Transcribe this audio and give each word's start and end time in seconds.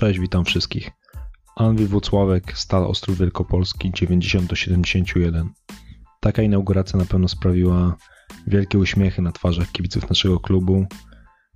Cześć, 0.00 0.20
witam 0.20 0.44
wszystkich. 0.44 0.90
Anwil 1.56 1.86
Włocławek, 1.86 2.58
Stal 2.58 2.84
Ostrów 2.84 3.18
Wielkopolski 3.18 3.90
90 3.94 4.50
71. 4.54 5.50
Taka 6.20 6.42
inauguracja 6.42 6.98
na 6.98 7.04
pewno 7.04 7.28
sprawiła 7.28 7.96
wielkie 8.46 8.78
uśmiechy 8.78 9.22
na 9.22 9.32
twarzach 9.32 9.72
kibiców 9.72 10.08
naszego 10.08 10.40
klubu, 10.40 10.86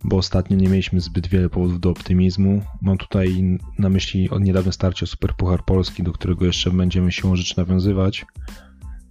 bo 0.04 0.16
ostatnio 0.16 0.57
nie 0.57 0.68
mieliśmy 0.68 1.00
zbyt 1.00 1.27
wiele 1.27 1.48
powodów 1.48 1.80
do 1.80 1.91
optymizmu. 1.91 2.62
Mam 2.82 2.98
tutaj 2.98 3.59
na 3.79 3.88
myśli 3.88 4.29
niedawne 4.41 4.72
starcie 4.72 5.04
o 5.04 5.06
Superpuchar 5.06 5.64
Polski, 5.64 6.02
do 6.02 6.12
którego 6.12 6.46
jeszcze 6.46 6.70
będziemy 6.70 7.12
się 7.12 7.36
rzecz 7.36 7.56
nawiązywać, 7.56 8.26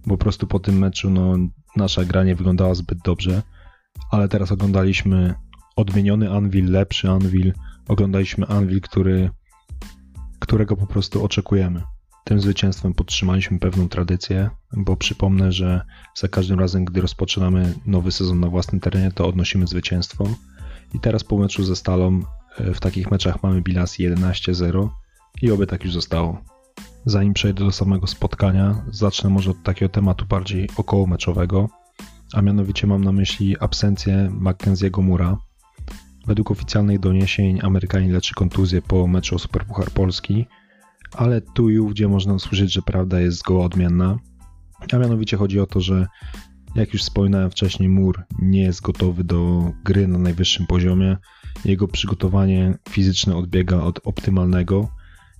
bo 0.06 0.16
po 0.16 0.24
prostu 0.24 0.46
po 0.46 0.58
tym 0.58 0.78
meczu 0.78 1.10
no, 1.10 1.36
nasza 1.76 2.04
gra 2.04 2.24
nie 2.24 2.34
wyglądała 2.34 2.74
zbyt 2.74 2.98
dobrze, 3.04 3.42
ale 4.10 4.28
teraz 4.28 4.52
oglądaliśmy 4.52 5.34
odmieniony 5.76 6.30
Anvil, 6.30 6.70
lepszy 6.70 7.10
Anvil, 7.10 7.52
oglądaliśmy 7.88 8.46
Anvil, 8.46 8.80
który, 8.80 9.30
którego 10.38 10.76
po 10.76 10.86
prostu 10.86 11.24
oczekujemy. 11.24 11.82
Tym 12.24 12.40
zwycięstwem 12.40 12.94
podtrzymaliśmy 12.94 13.58
pewną 13.58 13.88
tradycję, 13.88 14.50
bo 14.72 14.96
przypomnę, 14.96 15.52
że 15.52 15.80
za 16.14 16.28
każdym 16.28 16.60
razem, 16.60 16.84
gdy 16.84 17.00
rozpoczynamy 17.00 17.74
nowy 17.86 18.12
sezon 18.12 18.40
na 18.40 18.48
własnym 18.48 18.80
terenie, 18.80 19.12
to 19.12 19.28
odnosimy 19.28 19.66
zwycięstwo. 19.66 20.24
I 20.94 21.00
teraz 21.00 21.24
po 21.24 21.38
meczu 21.38 21.64
ze 21.64 21.76
Stalą 21.76 22.20
e, 22.58 22.74
w 22.74 22.80
takich 22.80 23.10
meczach 23.10 23.42
mamy 23.42 23.62
bilans 23.62 23.92
11-0 23.92 24.88
i 25.42 25.50
oby 25.50 25.66
tak 25.66 25.84
już 25.84 25.92
zostało. 25.92 26.40
Zanim 27.06 27.34
przejdę 27.34 27.64
do 27.64 27.72
samego 27.72 28.06
spotkania, 28.06 28.84
zacznę 28.90 29.30
może 29.30 29.50
od 29.50 29.62
takiego 29.62 29.88
tematu 29.88 30.26
bardziej 30.26 30.68
okołomeczowego, 30.76 31.68
a 32.32 32.42
mianowicie 32.42 32.86
mam 32.86 33.04
na 33.04 33.12
myśli 33.12 33.56
absencję 33.60 34.30
Mackenzie'ego 34.40 35.02
Mura, 35.02 35.36
Według 36.26 36.50
oficjalnych 36.50 37.00
doniesień 37.00 37.60
Amerykanin 37.62 38.12
leczy 38.12 38.34
kontuzję 38.34 38.82
po 38.82 39.06
meczu 39.06 39.34
o 39.34 39.38
Superpuchar 39.38 39.90
Polski, 39.90 40.46
ale 41.12 41.40
tu 41.40 41.70
i 41.70 41.78
ówdzie 41.78 42.08
można 42.08 42.34
usłyszeć, 42.34 42.72
że 42.72 42.82
prawda 42.82 43.20
jest 43.20 43.38
zgoła 43.38 43.64
odmienna. 43.64 44.18
A 44.92 44.98
mianowicie 44.98 45.36
chodzi 45.36 45.60
o 45.60 45.66
to, 45.66 45.80
że 45.80 46.06
jak 46.74 46.92
już 46.92 47.02
wspominałem 47.02 47.50
wcześniej, 47.50 47.88
Mur 47.88 48.22
nie 48.38 48.62
jest 48.62 48.82
gotowy 48.82 49.24
do 49.24 49.72
gry 49.84 50.08
na 50.08 50.18
najwyższym 50.18 50.66
poziomie. 50.66 51.16
Jego 51.64 51.88
przygotowanie 51.88 52.78
fizyczne 52.88 53.36
odbiega 53.36 53.76
od 53.80 54.00
optymalnego 54.04 54.88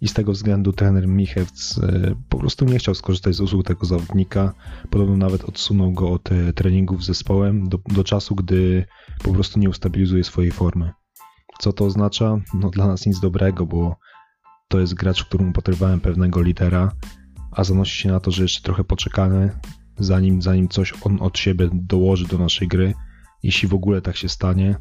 i 0.05 0.09
z 0.09 0.15
tego 0.15 0.33
względu 0.33 0.73
trener 0.73 1.09
Michewc 1.09 1.79
e, 1.79 2.15
po 2.29 2.39
prostu 2.39 2.65
nie 2.65 2.79
chciał 2.79 2.95
skorzystać 2.95 3.35
z 3.35 3.41
usług 3.41 3.67
tego 3.67 3.87
zawodnika. 3.87 4.55
Podobno 4.91 5.17
nawet 5.17 5.45
odsunął 5.45 5.93
go 5.93 6.11
od 6.11 6.33
e, 6.33 6.53
treningów 6.53 7.03
z 7.03 7.07
zespołem 7.07 7.69
do, 7.69 7.79
do 7.87 8.05
czasu, 8.05 8.35
gdy 8.35 8.85
po 9.23 9.33
prostu 9.33 9.59
nie 9.59 9.71
ustabilizuje 9.71 10.25
swojej 10.25 10.51
formy. 10.51 10.93
Co 11.59 11.73
to 11.73 11.85
oznacza? 11.85 12.37
No 12.55 12.71
dla 12.71 12.87
nas 12.87 13.07
nic 13.07 13.21
dobrego, 13.21 13.67
bo 13.67 13.97
to 14.69 14.81
jest 14.81 14.95
gracz, 14.95 15.23
w 15.25 15.29
którym 15.29 15.49
upatrywałem 15.49 16.01
pewnego 16.01 16.43
litera, 16.43 16.93
a 17.51 17.65
zanosi 17.65 18.03
się 18.03 18.09
na 18.09 18.21
to, 18.21 18.31
że 18.31 18.43
jeszcze 18.43 18.63
trochę 18.63 18.85
poczekamy, 18.85 19.59
zanim, 19.99 20.43
zanim 20.43 20.69
coś 20.69 20.95
on 21.03 21.19
od 21.21 21.39
siebie 21.39 21.69
dołoży 21.73 22.27
do 22.27 22.39
naszej 22.39 22.69
gry, 22.69 22.95
jeśli 23.43 23.69
w 23.69 23.75
ogóle 23.75 24.03
tak 24.03 24.17
się 24.17 24.29
stanie, 24.29 24.77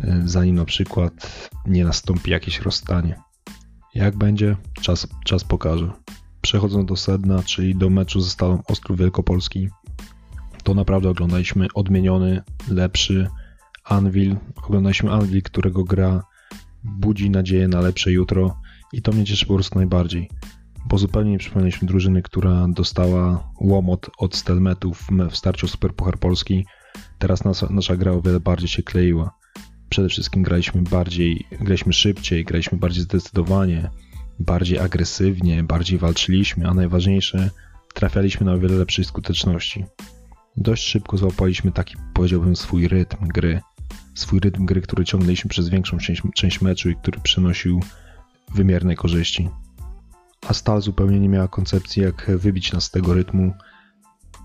e, 0.00 0.22
zanim 0.24 0.56
na 0.56 0.64
przykład 0.64 1.50
nie 1.66 1.84
nastąpi 1.84 2.30
jakieś 2.30 2.60
rozstanie. 2.60 3.33
Jak 3.94 4.16
będzie, 4.16 4.56
czas, 4.82 5.08
czas 5.24 5.44
pokaże. 5.44 5.90
Przechodząc 6.40 6.88
do 6.88 6.96
sedna, 6.96 7.42
czyli 7.42 7.76
do 7.76 7.90
meczu 7.90 8.20
ze 8.20 8.30
Stalą 8.30 8.62
Ostrów 8.68 8.98
Wielkopolski, 8.98 9.68
to 10.62 10.74
naprawdę 10.74 11.10
oglądaliśmy 11.10 11.66
odmieniony, 11.74 12.42
lepszy 12.68 13.28
Anvil. 13.84 14.36
Oglądaliśmy 14.66 15.12
Anvil, 15.12 15.42
którego 15.42 15.84
gra 15.84 16.22
budzi 16.84 17.30
nadzieję 17.30 17.68
na 17.68 17.80
lepsze 17.80 18.12
jutro 18.12 18.60
i 18.92 19.02
to 19.02 19.12
mnie 19.12 19.24
cieszy 19.24 19.46
po 19.46 19.54
prostu 19.54 19.78
najbardziej, 19.78 20.30
bo 20.86 20.98
zupełnie 20.98 21.30
nie 21.30 21.38
przypomnieliśmy 21.38 21.88
drużyny, 21.88 22.22
która 22.22 22.66
dostała 22.68 23.52
łomot 23.60 24.10
od 24.18 24.36
Stelmetów 24.36 25.08
w 25.30 25.36
starciu 25.36 25.68
Superpuchar 25.68 26.18
Polski. 26.18 26.66
Teraz 27.18 27.44
nasza, 27.44 27.66
nasza 27.70 27.96
gra 27.96 28.12
o 28.12 28.22
wiele 28.22 28.40
bardziej 28.40 28.68
się 28.68 28.82
kleiła 28.82 29.43
przede 29.94 30.08
wszystkim 30.08 30.42
graliśmy 30.42 30.82
bardziej, 30.82 31.46
graliśmy 31.60 31.92
szybciej, 31.92 32.44
graliśmy 32.44 32.78
bardziej 32.78 33.02
zdecydowanie, 33.02 33.90
bardziej 34.38 34.78
agresywnie, 34.78 35.62
bardziej 35.62 35.98
walczyliśmy, 35.98 36.68
a 36.68 36.74
najważniejsze, 36.74 37.50
trafialiśmy 37.94 38.46
na 38.46 38.52
o 38.52 38.58
wiele 38.58 38.74
lepszej 38.74 39.04
skuteczności. 39.04 39.84
Dość 40.56 40.84
szybko 40.84 41.16
złapaliśmy 41.16 41.72
taki, 41.72 41.96
powiedziałbym, 42.14 42.56
swój 42.56 42.88
rytm 42.88 43.28
gry. 43.28 43.60
Swój 44.14 44.40
rytm 44.40 44.66
gry, 44.66 44.80
który 44.80 45.04
ciągnęliśmy 45.04 45.50
przez 45.50 45.68
większą 45.68 45.98
część, 45.98 46.22
część 46.34 46.60
meczu 46.60 46.90
i 46.90 46.96
który 46.96 47.20
przynosił 47.20 47.80
wymierne 48.54 48.94
korzyści. 48.94 49.48
A 50.48 50.54
Stal 50.54 50.82
zupełnie 50.82 51.20
nie 51.20 51.28
miała 51.28 51.48
koncepcji, 51.48 52.02
jak 52.02 52.30
wybić 52.38 52.72
nas 52.72 52.84
z 52.84 52.90
tego 52.90 53.14
rytmu 53.14 53.52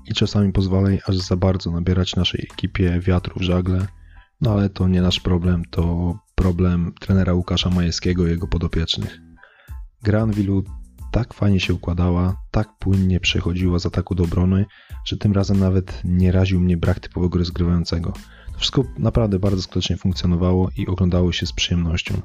i 0.05 0.13
czasami 0.13 0.53
pozwalali 0.53 0.99
aż 1.07 1.17
za 1.17 1.35
bardzo 1.35 1.71
nabierać 1.71 2.15
naszej 2.15 2.47
ekipie 2.51 2.99
wiatru 2.99 3.39
w 3.39 3.43
żagle– 3.43 3.87
no 4.41 4.51
ale 4.51 4.69
to 4.69 4.87
nie 4.87 5.01
nasz 5.01 5.19
problem, 5.19 5.63
to 5.69 6.13
problem 6.35 6.93
trenera 6.99 7.33
Łukasza 7.33 7.69
Majewskiego 7.69 8.27
i 8.27 8.29
jego 8.29 8.47
podopiecznych. 8.47 9.19
Gra 10.03 10.21
Anwilu 10.21 10.63
tak 11.11 11.33
fajnie 11.33 11.59
się 11.59 11.73
układała, 11.73 12.35
tak 12.51 12.69
płynnie 12.79 13.19
przechodziła 13.19 13.79
z 13.79 13.85
ataku 13.85 14.15
do 14.15 14.23
obrony, 14.23 14.65
że 15.05 15.17
tym 15.17 15.33
razem 15.33 15.59
nawet 15.59 16.01
nie 16.03 16.31
raził 16.31 16.59
mnie 16.61 16.77
brak 16.77 16.99
typowego 16.99 17.39
rozgrywającego. 17.39 18.13
To 18.53 18.59
wszystko 18.59 18.83
naprawdę 18.97 19.39
bardzo 19.39 19.61
skutecznie 19.61 19.97
funkcjonowało 19.97 20.69
i 20.77 20.87
oglądało 20.87 21.31
się 21.31 21.45
z 21.45 21.53
przyjemnością. 21.53 22.21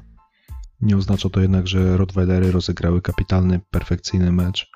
Nie 0.81 0.97
oznacza 0.97 1.29
to 1.29 1.41
jednak, 1.41 1.67
że 1.67 1.97
Rottweilery 1.97 2.51
rozegrały 2.51 3.01
kapitalny, 3.01 3.59
perfekcyjny 3.71 4.31
mecz, 4.31 4.67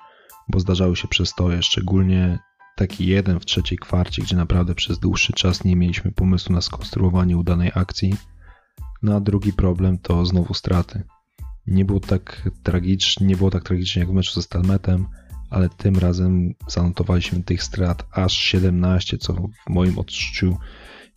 bo 0.48 0.60
zdarzały 0.60 0.96
się 0.96 1.08
przestoje, 1.08 1.62
szczególnie 1.62 2.38
taki 2.80 3.06
jeden 3.06 3.40
w 3.40 3.46
trzeciej 3.46 3.78
kwarcie, 3.78 4.22
gdzie 4.22 4.36
naprawdę 4.36 4.74
przez 4.74 4.98
dłuższy 4.98 5.32
czas 5.32 5.64
nie 5.64 5.76
mieliśmy 5.76 6.12
pomysłu 6.12 6.54
na 6.54 6.60
skonstruowanie 6.60 7.36
udanej 7.36 7.70
akcji. 7.74 8.14
No 9.02 9.16
a 9.16 9.20
drugi 9.20 9.52
problem 9.52 9.98
to 9.98 10.26
znowu 10.26 10.54
straty. 10.54 11.02
Nie 11.66 11.84
było 11.84 12.00
tak 12.00 12.50
tragicznie, 12.62 13.26
nie 13.26 13.36
było 13.36 13.50
tak 13.50 13.64
tragicznie 13.64 14.00
jak 14.00 14.10
w 14.10 14.12
meczu 14.12 14.34
ze 14.34 14.42
Stalmetem, 14.42 15.06
ale 15.50 15.68
tym 15.68 15.96
razem 15.96 16.54
zanotowaliśmy 16.68 17.42
tych 17.42 17.62
strat 17.62 18.06
aż 18.12 18.32
17, 18.32 19.18
co 19.18 19.32
w 19.32 19.70
moim 19.70 19.98
odczuciu 19.98 20.56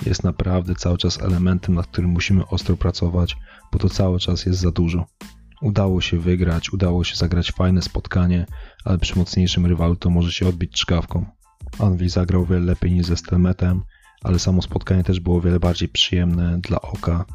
jest 0.05 0.23
naprawdę 0.23 0.75
cały 0.75 0.97
czas 0.97 1.21
elementem, 1.21 1.75
nad 1.75 1.87
którym 1.87 2.09
musimy 2.09 2.47
ostro 2.47 2.77
pracować, 2.77 3.37
bo 3.71 3.79
to 3.79 3.89
cały 3.89 4.19
czas 4.19 4.45
jest 4.45 4.59
za 4.59 4.71
dużo. 4.71 5.05
Udało 5.61 6.01
się 6.01 6.19
wygrać, 6.19 6.73
udało 6.73 7.03
się 7.03 7.15
zagrać 7.15 7.51
fajne 7.51 7.81
spotkanie, 7.81 8.45
ale 8.85 8.97
przy 8.97 9.17
mocniejszym 9.17 9.65
rywalu 9.65 9.95
to 9.95 10.09
może 10.09 10.31
się 10.31 10.47
odbić 10.47 10.71
czkawką. 10.71 11.25
Anvil 11.79 12.09
zagrał 12.09 12.45
wiele 12.45 12.65
lepiej 12.65 12.91
niż 12.91 13.05
ze 13.05 13.17
Stelmetem, 13.17 13.83
ale 14.23 14.39
samo 14.39 14.61
spotkanie 14.61 15.03
też 15.03 15.19
było 15.19 15.41
wiele 15.41 15.59
bardziej 15.59 15.89
przyjemne 15.89 16.59
dla 16.61 16.81
oka 16.81 17.25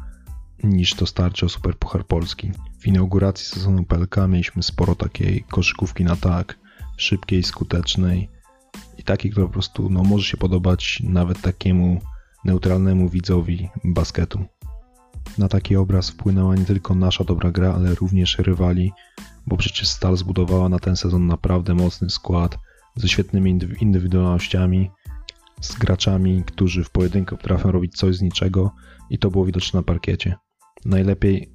niż 0.63 0.93
to 0.93 1.05
starcie 1.05 1.45
o 1.45 1.49
Superpuchar 1.49 2.05
Polski. 2.05 2.51
W 2.79 2.87
inauguracji 2.87 3.45
sezonu 3.45 3.83
PLK 3.83 4.15
mieliśmy 4.27 4.63
sporo 4.63 4.95
takiej 4.95 5.43
koszykówki 5.43 6.03
na 6.03 6.15
tak, 6.15 6.59
szybkiej, 6.97 7.43
skutecznej 7.43 8.29
i 8.97 9.03
takiej, 9.03 9.31
która 9.31 9.47
po 9.47 9.53
prostu 9.53 9.89
no, 9.89 10.03
może 10.03 10.25
się 10.25 10.37
podobać 10.37 11.03
nawet 11.03 11.41
takiemu 11.41 12.01
neutralnemu 12.45 13.09
widzowi 13.09 13.69
basketu. 13.83 14.45
Na 15.37 15.47
taki 15.47 15.75
obraz 15.75 16.09
wpłynęła 16.09 16.55
nie 16.55 16.65
tylko 16.65 16.95
nasza 16.95 17.23
dobra 17.23 17.51
gra, 17.51 17.73
ale 17.73 17.95
również 17.95 18.37
rywali, 18.37 18.91
bo 19.47 19.57
przecież 19.57 19.87
Stal 19.87 20.17
zbudowała 20.17 20.69
na 20.69 20.79
ten 20.79 20.95
sezon 20.95 21.27
naprawdę 21.27 21.73
mocny 21.73 22.09
skład– 22.09 22.57
ze 22.95 23.07
świetnymi 23.07 23.59
indywidualnościami, 23.81 24.91
z 25.61 25.75
graczami, 25.75 26.43
którzy 26.45 26.83
w 26.83 26.89
pojedynkę 26.89 27.37
potrafią 27.37 27.71
robić 27.71 27.97
coś 27.97 28.15
z 28.15 28.21
niczego 28.21 28.71
i 29.09 29.19
to 29.19 29.31
było 29.31 29.45
widoczne 29.45 29.79
na 29.79 29.83
parkiecie. 29.83 30.35
Najlepiej 30.85 31.53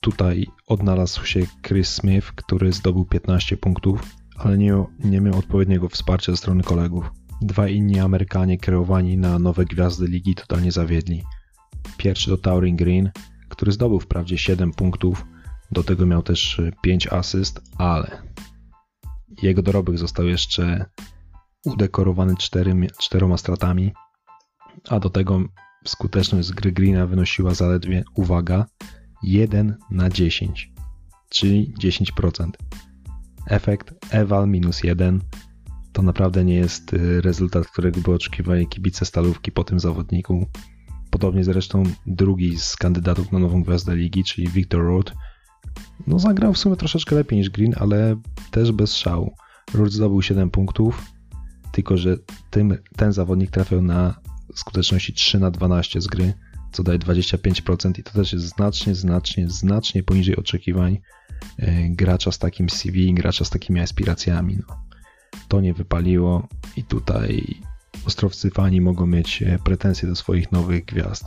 tutaj 0.00 0.46
odnalazł 0.66 1.24
się 1.24 1.40
Chris 1.62 1.88
Smith, 1.88 2.32
który 2.32 2.72
zdobył 2.72 3.04
15 3.04 3.56
punktów, 3.56 4.02
ale 4.36 4.58
nie, 4.58 4.84
nie 5.04 5.20
miał 5.20 5.38
odpowiedniego 5.38 5.88
wsparcia 5.88 6.32
ze 6.32 6.36
strony 6.36 6.62
kolegów. 6.62 7.10
Dwa 7.42 7.68
inni 7.68 8.00
Amerykanie 8.00 8.58
kreowani 8.58 9.18
na 9.18 9.38
nowe 9.38 9.64
gwiazdy 9.64 10.06
ligi 10.06 10.34
totalnie 10.34 10.72
zawiedli. 10.72 11.22
Pierwszy 11.96 12.30
to 12.30 12.36
Taurin 12.36 12.76
Green, 12.76 13.10
który 13.48 13.72
zdobył 13.72 14.00
wprawdzie 14.00 14.38
7 14.38 14.72
punktów, 14.72 15.24
do 15.70 15.82
tego 15.82 16.06
miał 16.06 16.22
też 16.22 16.60
5 16.82 17.06
asyst, 17.06 17.60
ale 17.78 18.22
jego 19.42 19.62
dorobek 19.62 19.98
został 19.98 20.26
jeszcze 20.26 20.84
udekorowany 21.64 22.36
cztery, 22.36 22.86
czteroma 22.98 23.36
stratami, 23.36 23.92
a 24.88 25.00
do 25.00 25.10
tego 25.10 25.40
skuteczność 25.84 26.48
z 26.48 26.52
gry 26.52 26.72
Greena 26.72 27.06
wynosiła 27.06 27.54
zaledwie, 27.54 28.04
uwaga, 28.14 28.66
1 29.22 29.76
na 29.90 30.10
10, 30.10 30.72
czyli 31.28 31.74
10%. 31.80 32.50
Efekt 33.46 33.94
eval 34.10 34.48
minus 34.48 34.84
1 34.84 35.20
to 35.92 36.02
naprawdę 36.02 36.44
nie 36.44 36.54
jest 36.54 36.92
y, 36.92 37.20
rezultat, 37.20 37.66
którego 37.66 38.00
by 38.00 38.10
oczekiwali 38.10 38.66
kibice 38.66 39.04
stalówki 39.04 39.52
po 39.52 39.64
tym 39.64 39.80
zawodniku. 39.80 40.46
Podobnie 41.10 41.44
zresztą 41.44 41.82
drugi 42.06 42.58
z 42.58 42.76
kandydatów 42.76 43.32
na 43.32 43.38
nową 43.38 43.62
gwiazdę 43.62 43.96
ligi, 43.96 44.24
czyli 44.24 44.48
Victor 44.48 44.82
Roth, 44.82 45.12
No 46.06 46.18
zagrał 46.18 46.52
w 46.52 46.58
sumie 46.58 46.76
troszeczkę 46.76 47.16
lepiej 47.16 47.38
niż 47.38 47.50
Green, 47.50 47.74
ale 47.76 48.16
też 48.50 48.72
bez 48.72 48.94
szału. 48.94 49.34
Rudd 49.74 49.92
zdobył 49.92 50.22
7 50.22 50.50
punktów, 50.50 51.04
tylko 51.72 51.96
że 51.96 52.16
tym, 52.50 52.78
ten 52.96 53.12
zawodnik 53.12 53.50
trafiał 53.50 53.82
na 53.82 54.14
skuteczności 54.54 55.12
3 55.12 55.38
na 55.38 55.50
12 55.50 56.00
z 56.00 56.06
gry, 56.06 56.32
co 56.72 56.82
daje 56.82 56.98
25% 56.98 57.98
i 57.98 58.02
to 58.02 58.12
też 58.12 58.32
jest 58.32 58.46
znacznie, 58.46 58.94
znacznie, 58.94 59.50
znacznie 59.50 60.02
poniżej 60.02 60.36
oczekiwań 60.36 60.98
e, 61.58 61.88
gracza 61.88 62.32
z 62.32 62.38
takim 62.38 62.70
CV, 62.70 63.14
gracza 63.14 63.44
z 63.44 63.50
takimi 63.50 63.80
aspiracjami. 63.80 64.58
No. 64.68 64.84
To 65.48 65.60
nie 65.60 65.74
wypaliło 65.74 66.48
i 66.76 66.84
tutaj 66.84 67.60
ostrowcy 68.06 68.50
fani 68.50 68.80
mogą 68.80 69.06
mieć 69.06 69.42
e, 69.42 69.58
pretensje 69.64 70.08
do 70.08 70.16
swoich 70.16 70.52
nowych 70.52 70.84
gwiazd. 70.84 71.24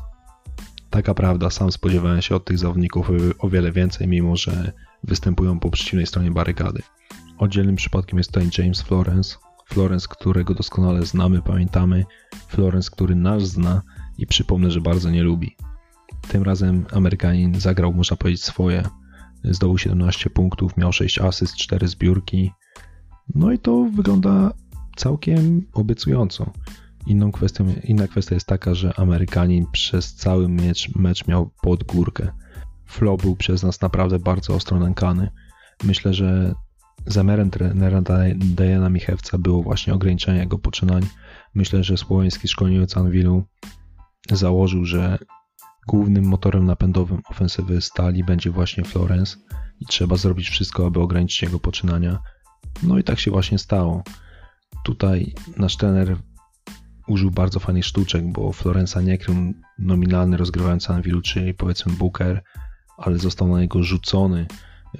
Taka 0.91 1.13
prawda, 1.13 1.49
sam 1.49 1.71
spodziewałem 1.71 2.21
się 2.21 2.35
od 2.35 2.45
tych 2.45 2.57
zawodników 2.57 3.11
o 3.39 3.49
wiele 3.49 3.71
więcej, 3.71 4.07
mimo 4.07 4.35
że 4.35 4.71
występują 5.03 5.59
po 5.59 5.69
przeciwnej 5.69 6.07
stronie 6.07 6.31
barykady. 6.31 6.81
Oddzielnym 7.37 7.75
przypadkiem 7.75 8.17
jest 8.17 8.31
tutaj 8.31 8.49
James 8.57 8.81
Florence. 8.81 9.35
Florence, 9.65 10.07
którego 10.09 10.53
doskonale 10.53 11.05
znamy, 11.05 11.41
pamiętamy. 11.41 12.05
Florence, 12.47 12.91
który 12.91 13.15
nas 13.15 13.43
zna 13.43 13.81
i 14.17 14.27
przypomnę, 14.27 14.71
że 14.71 14.81
bardzo 14.81 15.09
nie 15.09 15.23
lubi. 15.23 15.55
Tym 16.27 16.43
razem 16.43 16.85
Amerykanin 16.93 17.59
zagrał, 17.59 17.93
można 17.93 18.17
powiedzieć, 18.17 18.43
swoje. 18.43 18.83
Zdobył 19.43 19.77
17 19.77 20.29
punktów, 20.29 20.77
miał 20.77 20.93
6 20.93 21.19
asyst, 21.19 21.55
4 21.55 21.87
zbiórki. 21.87 22.51
No 23.35 23.51
i 23.51 23.59
to 23.59 23.89
wygląda 23.95 24.53
całkiem 24.95 25.67
obiecująco. 25.73 26.51
Inną 27.07 27.31
kwestią, 27.31 27.65
inna 27.83 28.07
kwestia 28.07 28.35
jest 28.35 28.47
taka, 28.47 28.73
że 28.73 28.99
Amerykanin 28.99 29.65
przez 29.71 30.15
cały 30.15 30.49
mecz, 30.49 30.95
mecz 30.95 31.27
miał 31.27 31.51
pod 31.61 31.83
górkę. 31.83 32.31
Flo 32.85 33.17
był 33.17 33.35
przez 33.35 33.63
nas 33.63 33.81
naprawdę 33.81 34.19
bardzo 34.19 34.55
ostro 34.55 34.79
nękany. 34.79 35.31
Myślę, 35.83 36.13
że 36.13 36.55
zamiarem 37.05 37.49
trenera 37.49 38.01
Diana 38.35 38.89
Michewca 38.89 39.37
było 39.37 39.63
właśnie 39.63 39.93
ograniczenie 39.93 40.39
jego 40.39 40.59
poczynań. 40.59 41.03
Myślę, 41.55 41.83
że 41.83 41.97
słoweński 41.97 42.47
szkoleniec 42.47 42.97
Anwilu 42.97 43.43
założył, 44.31 44.85
że 44.85 45.17
głównym 45.87 46.25
motorem 46.25 46.65
napędowym 46.65 47.21
ofensywy 47.29 47.81
Stali 47.81 48.23
będzie 48.23 48.51
właśnie 48.51 48.83
Florence 48.83 49.37
i 49.79 49.85
trzeba 49.85 50.15
zrobić 50.15 50.49
wszystko, 50.49 50.87
aby 50.87 50.99
ograniczyć 50.99 51.41
jego 51.41 51.59
poczynania. 51.59 52.19
No 52.83 52.97
i 52.97 53.03
tak 53.03 53.19
się 53.19 53.31
właśnie 53.31 53.57
stało. 53.57 54.03
Tutaj 54.83 55.33
nasz 55.57 55.77
trener 55.77 56.17
użył 57.07 57.31
bardzo 57.31 57.59
fajnych 57.59 57.85
sztuczek, 57.85 58.31
bo 58.31 58.51
Florensa 58.51 59.01
nie 59.01 59.17
krył 59.17 59.53
nominalny 59.79 60.37
rozgrywający 60.37 60.89
Anwilu, 60.89 61.21
czyli 61.21 61.53
powiedzmy 61.53 61.93
Booker, 61.93 62.43
ale 62.97 63.17
został 63.17 63.47
na 63.47 63.61
niego 63.61 63.83
rzucony 63.83 64.47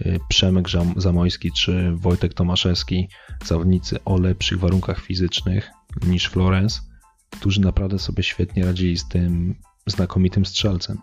y, 0.01 0.19
Przemek 0.29 0.67
Zamojski 0.97 1.51
czy 1.51 1.91
Wojtek 1.95 2.33
Tomaszewski, 2.33 3.09
zawodnicy 3.45 4.03
o 4.03 4.17
lepszych 4.17 4.59
warunkach 4.59 5.01
fizycznych 5.01 5.71
niż 6.07 6.27
Florence, 6.27 6.81
którzy 7.29 7.61
naprawdę 7.61 7.99
sobie 7.99 8.23
świetnie 8.23 8.65
radzili 8.65 8.97
z 8.97 9.07
tym 9.07 9.55
znakomitym 9.85 10.45
strzelcem, 10.45 10.97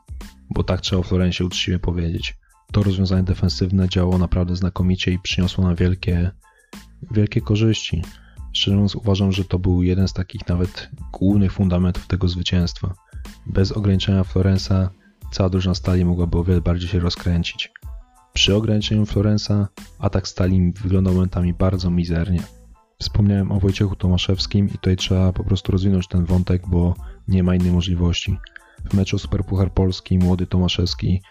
bo 0.51 0.65
tak 0.65 0.81
trzeba 0.81 1.01
o 1.01 1.03
Florencie 1.03 1.45
uczciwie 1.45 1.79
powiedzieć. 1.79 2.37
To 2.73 2.83
rozwiązanie 2.83 3.23
defensywne 3.23 3.89
działało 3.89 4.19
naprawdę 4.19 4.57
znakomicie 4.57 5.13
i 5.13 5.19
przyniosło 5.19 5.65
nam 5.65 5.77
wielkie, 5.77 6.31
wielkie 7.11 7.41
korzyści. 7.41 8.03
Szczerze 8.53 8.77
mówiąc, 8.77 8.95
uważam, 8.95 9.33
że 9.33 9.45
to 9.45 9.59
był 9.59 9.83
jeden 9.83 10.09
z 10.09 10.13
takich 10.13 10.49
nawet 10.49 10.91
głównych 11.13 11.53
fundamentów 11.53 12.07
tego 12.07 12.29
zwycięstwa. 12.29 12.95
Bez 13.47 13.73
ograniczenia 13.73 14.25
Florensa 14.25 14.91
cała 15.33 15.51
drużyna 15.51 15.75
Stali 15.75 16.05
mogłaby 16.05 16.39
o 16.39 16.45
wiele 16.45 16.61
bardziej 16.61 16.89
się 16.89 17.01
rozkręcić. 17.01 17.73
Przy 18.33 18.57
ograniczeniu 18.57 19.07
Florensa 19.07 19.69
atak 19.99 20.29
Stali 20.29 20.73
wyglądał 20.73 21.15
momentami 21.15 21.55
bardzo 21.55 21.91
mizernie. 21.91 22.43
Wspomniałem 23.01 23.53
o 23.53 23.61
Wojciechu 23.61 23.97
Tomaszewskim 23.97 24.67
i 24.67 24.71
tutaj 24.71 24.97
trzeba 24.97 25.33
po 25.33 25.45
prostu 25.45 25.73
rozwinąć 25.73 26.09
ten 26.09 26.25
wątek, 26.25 26.69
bo 26.69 26.95
nie 27.29 27.43
ma 27.43 27.55
innej 27.55 27.73
możliwości. 27.73 28.39
W 28.91 28.95
meczu 28.95 29.19
Superpuchar 29.19 29.73
Polski 29.73 30.19
młody 30.19 30.47
Tomaszewski 30.47 31.23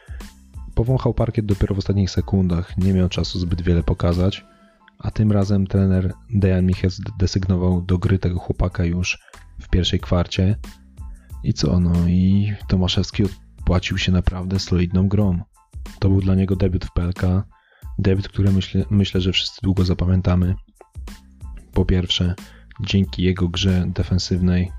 powąchał 0.75 1.13
parkiet 1.13 1.45
dopiero 1.45 1.75
w 1.75 1.77
ostatnich 1.77 2.11
sekundach, 2.11 2.77
nie 2.77 2.93
miał 2.93 3.09
czasu 3.09 3.39
zbyt 3.39 3.61
wiele 3.61 3.83
pokazać, 3.83 4.45
a 4.99 5.11
tym 5.11 5.31
razem 5.31 5.67
trener 5.67 6.13
Dejan 6.29 6.65
Michec 6.65 7.01
desygnował 7.19 7.81
do 7.81 7.97
gry 7.97 8.19
tego 8.19 8.39
chłopaka 8.39 8.85
już 8.85 9.19
w 9.61 9.69
pierwszej 9.69 9.99
kwarcie. 9.99 10.55
I 11.43 11.53
co, 11.53 11.79
no 11.79 12.07
i 12.07 12.53
Tomaszewski 12.67 13.23
odpłacił 13.23 13.97
się 13.97 14.11
naprawdę 14.11 14.59
solidną 14.59 15.07
grą. 15.07 15.41
To 15.99 16.09
był 16.09 16.21
dla 16.21 16.35
niego 16.35 16.55
debiut 16.55 16.85
w 16.85 16.93
PLK, 16.93 17.21
debiut, 17.99 18.27
który 18.27 18.51
myślę, 18.51 18.85
myślę, 18.89 19.21
że 19.21 19.31
wszyscy 19.31 19.61
długo 19.63 19.85
zapamiętamy. 19.85 20.55
Po 21.73 21.85
pierwsze, 21.85 22.35
dzięki 22.81 23.23
jego 23.23 23.49
grze 23.49 23.85
defensywnej 23.95 24.71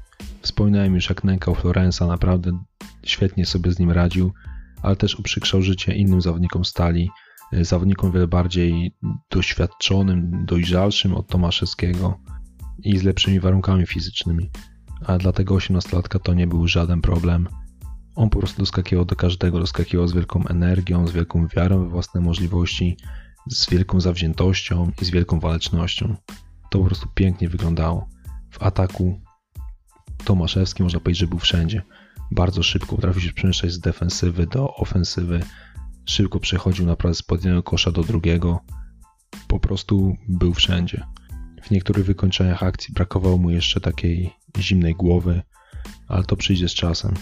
wspominałem 0.42 0.94
już 0.94 1.08
jak 1.08 1.24
nękał 1.24 1.54
Florensa, 1.54 2.06
naprawdę 2.06 2.58
świetnie 3.04 3.46
sobie 3.46 3.72
z 3.72 3.78
nim 3.78 3.90
radził, 3.90 4.32
ale 4.82 4.96
też 4.96 5.18
uprzykrzał 5.18 5.62
życie 5.62 5.94
innym 5.94 6.20
zawodnikom 6.20 6.64
stali, 6.64 7.10
zawodnikom 7.52 8.12
wiele 8.12 8.28
bardziej 8.28 8.96
doświadczonym, 9.30 10.44
dojrzalszym 10.46 11.14
od 11.14 11.28
Tomaszewskiego 11.28 12.20
i 12.84 12.98
z 12.98 13.02
lepszymi 13.02 13.40
warunkami 13.40 13.86
fizycznymi. 13.86 14.50
A 15.06 15.18
dla 15.18 15.32
tego 15.32 15.54
18-latka 15.54 16.18
to 16.22 16.34
nie 16.34 16.46
był 16.46 16.68
żaden 16.68 17.00
problem. 17.00 17.48
On 18.14 18.30
po 18.30 18.38
prostu 18.38 18.58
doskakiwał 18.62 19.04
do 19.04 19.16
każdego, 19.16 19.60
doskakiwał 19.60 20.08
z 20.08 20.12
wielką 20.12 20.46
energią, 20.46 21.06
z 21.06 21.12
wielką 21.12 21.46
wiarą 21.46 21.78
we 21.84 21.88
własne 21.88 22.20
możliwości, 22.20 22.96
z 23.50 23.70
wielką 23.70 24.00
zawziętością 24.00 24.90
i 25.02 25.04
z 25.04 25.10
wielką 25.10 25.40
walecznością. 25.40 26.16
To 26.70 26.78
po 26.78 26.84
prostu 26.84 27.08
pięknie 27.14 27.48
wyglądało. 27.48 28.08
W 28.50 28.62
ataku 28.62 29.20
Tomaszewski 30.24 30.82
można 30.82 31.00
powiedzieć, 31.00 31.20
że 31.20 31.26
był 31.26 31.38
wszędzie. 31.38 31.82
Bardzo 32.30 32.62
szybko 32.62 32.96
potrafił 32.96 33.22
się 33.22 33.32
przemieszczać 33.32 33.72
z 33.72 33.80
defensywy 33.80 34.46
do 34.46 34.74
ofensywy, 34.74 35.40
Szybko 36.08 36.40
przechodził 36.40 36.86
naprawdę 36.86 37.14
z 37.14 37.24
jednego 37.30 37.62
kosza 37.62 37.90
do 37.90 38.02
drugiego. 38.02 38.60
Po 39.48 39.60
prostu 39.60 40.16
był 40.28 40.54
wszędzie. 40.54 41.04
W 41.62 41.70
niektórych 41.70 42.04
wykończeniach 42.04 42.62
akcji 42.62 42.94
brakowało 42.94 43.38
mu 43.38 43.50
jeszcze 43.50 43.80
takiej 43.80 44.30
zimnej 44.58 44.94
głowy, 44.94 45.42
ale 46.08 46.24
to 46.24 46.36
przyjdzie 46.36 46.68
z 46.68 46.74
czasem. 46.74 47.14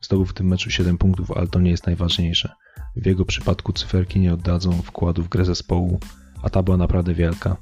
Zdobył 0.00 0.26
w 0.26 0.34
tym 0.34 0.46
meczu 0.46 0.70
7 0.70 0.98
punktów, 0.98 1.30
ale 1.30 1.46
to 1.46 1.60
nie 1.60 1.70
jest 1.70 1.86
najważniejsze. 1.86 2.52
W 2.96 3.06
jego 3.06 3.24
przypadku 3.24 3.72
cyferki 3.72 4.20
nie 4.20 4.34
oddadzą 4.34 4.82
wkładu 4.82 5.22
w 5.22 5.28
grę 5.28 5.44
zespołu, 5.44 6.00
a 6.42 6.50
ta 6.50 6.62
była 6.62 6.76
naprawdę 6.76 7.14
wielka. 7.14 7.56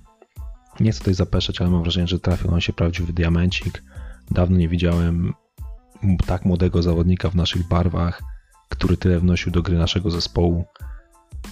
Nie 0.80 0.90
chcę 0.90 0.98
tutaj 0.98 1.14
zapeszać, 1.14 1.60
ale 1.60 1.70
mam 1.70 1.82
wrażenie, 1.82 2.06
że 2.06 2.20
trafił 2.20 2.50
on 2.54 2.60
się 2.60 2.72
prawdziwy 2.72 3.12
diamencik. 3.12 3.82
Dawno 4.30 4.56
nie 4.56 4.68
widziałem 4.68 5.34
tak 6.26 6.44
młodego 6.44 6.82
zawodnika 6.82 7.30
w 7.30 7.34
naszych 7.34 7.68
barwach 7.68 8.22
który 8.70 8.96
tyle 8.96 9.20
wnosił 9.20 9.52
do 9.52 9.62
gry 9.62 9.78
naszego 9.78 10.10
zespołu. 10.10 10.64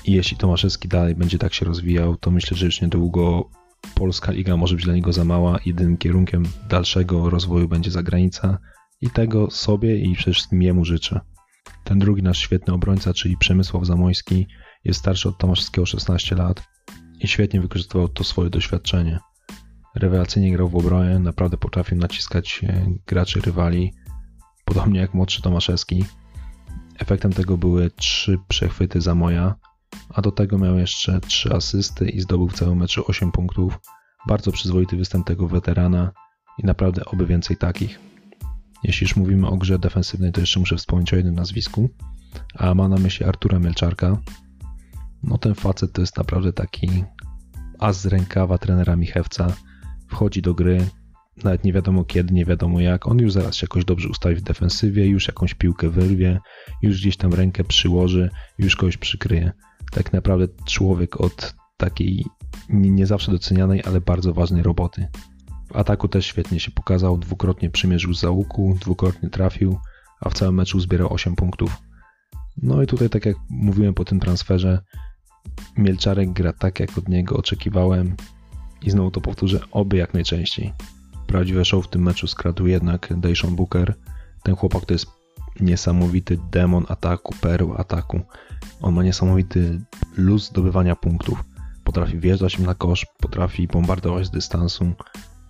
I 0.05 0.13
jeśli 0.13 0.37
Tomaszewski 0.37 0.89
dalej 0.89 1.15
będzie 1.15 1.39
tak 1.39 1.55
się 1.55 1.67
rozwijał, 1.67 2.17
to 2.17 2.31
myślę, 2.31 2.57
że 2.57 2.67
już 2.67 2.81
niedługo 2.81 3.51
polska 3.95 4.33
liga 4.33 4.57
może 4.57 4.75
być 4.75 4.85
dla 4.85 4.95
niego 4.95 5.13
za 5.13 5.25
mała. 5.25 5.59
Jedynym 5.67 5.97
kierunkiem 5.97 6.45
dalszego 6.69 7.31
rozwoju 7.31 7.69
będzie 7.69 7.91
zagranica 7.91 8.59
i 9.01 9.11
tego 9.11 9.51
sobie 9.51 9.99
i 9.99 10.15
przede 10.15 10.33
wszystkim 10.33 10.63
jemu 10.63 10.85
życzę. 10.85 11.21
Ten 11.85 11.99
drugi 11.99 12.23
nasz 12.23 12.39
świetny 12.39 12.75
obrońca, 12.75 13.15
czyli 13.15 13.37
Przemysław 13.37 13.87
Zamojski, 13.87 14.47
jest 14.85 15.01
starszy 15.01 15.29
od 15.29 15.39
Tomaszewskiego 15.39 15.87
16 15.87 16.37
lat 16.37 16.63
i 17.21 17.29
świetnie 17.29 17.61
wykorzystywał 17.61 18.09
to 18.09 18.25
swoje 18.25 18.51
doświadczenie. 18.51 19.19
Rewelacyjnie 19.95 20.53
grał 20.53 20.69
w 20.69 20.77
obronie, 20.77 21.19
naprawdę 21.19 21.57
potrafił 21.57 21.99
naciskać 21.99 22.61
e, 22.63 22.87
graczy 23.07 23.41
rywali, 23.41 23.93
podobnie 24.65 25.01
jak 25.01 25.15
młodszy 25.15 25.43
Tomaszewski. 25.43 26.05
Efektem 26.99 27.33
tego 27.33 27.59
były 27.59 27.91
trzy 27.91 28.39
przechwyty 28.49 29.01
za 29.01 29.15
moja, 29.15 29.55
a 30.15 30.23
do 30.23 30.33
tego 30.33 30.59
miał 30.59 30.79
jeszcze 30.79 31.21
trzy 31.21 31.53
asysty 31.53 32.09
i 32.09 32.21
zdobył 32.21 32.49
w 32.49 32.55
całym 32.55 32.79
meczu 32.79 33.05
8 33.07 33.33
punktów. 33.33 33.79
Bardzo 34.29 34.53
przyzwoity 34.53 34.97
występ 34.97 35.27
tego 35.27 35.49
weterana 35.49 36.13
i 36.59 36.67
naprawdę 36.67 37.05
oby 37.05 37.27
więcej 37.27 37.57
takich. 37.57 38.01
Jeśli 38.85 39.05
już 39.05 39.17
mówimy 39.17 39.49
o 39.49 39.57
grze 39.57 39.79
defensywnej, 39.79 40.33
to 40.33 40.41
jeszcze 40.41 40.61
muszę 40.61 40.77
wspomnieć 40.77 41.13
o 41.13 41.17
jednym 41.17 41.35
nazwisku, 41.35 41.91
a 42.55 42.75
ma 42.75 42.89
na 42.89 42.97
myśli 42.97 43.27
Artura 43.27 43.59
Mielczarka. 43.59 44.19
No 45.23 45.39
ten 45.39 45.55
facet 45.55 45.93
to 45.93 46.01
jest 46.01 46.17
naprawdę 46.17 46.53
taki 46.53 47.05
as 47.79 48.01
z 48.01 48.07
rękawa 48.07 48.59
trenera 48.59 48.97
Michewca. 48.97 49.53
Wchodzi 50.09 50.43
do 50.43 50.55
gry, 50.55 50.87
nawet 51.45 51.65
nie 51.65 51.73
wiadomo 51.73 52.05
kiedy, 52.05 52.35
nie 52.35 52.45
wiadomo 52.45 52.81
jak. 52.81 53.07
On 53.07 53.19
już 53.19 53.33
zaraz 53.33 53.57
się 53.57 53.65
jakoś 53.65 53.85
dobrze 53.85 54.09
ustawi 54.09 54.35
w 54.35 54.43
defensywie, 54.43 55.07
już 55.07 55.27
jakąś 55.27 55.55
piłkę 55.55 55.89
wyrwie, 55.89 56.41
już 56.83 57.01
gdzieś 57.01 57.17
tam 57.17 57.35
rękę 57.35 57.65
przyłoży, 57.65 58.31
już 58.59 58.77
kogoś 58.77 58.97
przykryje. 58.97 59.53
Tak 59.91 60.13
naprawdę 60.13 60.47
człowiek 60.65 61.21
od 61.21 61.55
takiej 61.77 62.25
nie 62.71 63.07
zawsze 63.07 63.33
docenianej, 63.33 63.83
ale 63.85 64.01
bardzo 64.01 64.35
ważnej 64.35 64.63
roboty. 64.63 65.09
W 65.69 65.77
ataku 65.77 66.09
też 66.09 66.27
świetnie 66.27 66.61
się 66.61 66.71
pokazał, 66.71 67.19
dwukrotnie 67.19 67.71
przymierzył 67.71 68.15
z 68.15 68.21
załuku, 68.21 68.77
dwukrotnie 68.81 69.31
trafił, 69.31 69.79
a 70.21 70.29
w 70.29 70.35
całym 70.35 70.55
meczu 70.55 70.81
zbierał 70.81 71.13
8 71.13 71.37
punktów. 71.37 71.77
No 72.63 72.83
i 72.83 72.87
tutaj, 72.87 73.11
tak 73.11 73.27
jak 73.27 73.37
mówiłem 73.51 73.95
po 73.95 74.05
tym 74.05 74.21
transferze, 74.21 74.83
Mielczarek 75.77 76.33
gra 76.33 76.53
tak, 76.53 76.81
jak 76.81 76.99
od 76.99 77.09
niego 77.09 77.37
oczekiwałem 77.37 78.17
i 78.83 78.91
znowu 78.91 79.11
to 79.11 79.21
powtórzę, 79.21 79.61
oby 79.71 79.97
jak 79.97 80.15
najczęściej. 80.15 80.73
Prawdziwe 81.29 81.65
show 81.65 81.85
w 81.85 81.89
tym 81.89 82.03
meczu 82.03 82.27
skradł 82.27 82.67
jednak 82.67 83.15
Dayshon 83.17 83.57
Booker. 83.57 83.95
Ten 84.43 84.57
chłopak 84.57 84.85
to 84.87 84.95
jest 84.95 85.07
niesamowity 85.61 86.39
demon 86.51 86.85
ataku, 86.89 87.35
perł 87.41 87.75
ataku. 87.75 88.21
On 88.81 88.95
ma 88.95 89.03
niesamowity 89.03 89.81
luz 90.17 90.49
zdobywania 90.49 90.97
punktów. 90.97 91.45
Potrafi 91.85 92.19
wjeżdżać 92.19 92.59
na 92.59 92.75
kosz, 92.75 93.07
potrafi 93.19 93.67
bombardować 93.67 94.27
z 94.27 94.31
dystansu. 94.31 94.93